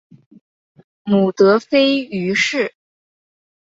[1.03, 2.73] 母德妃俞氏。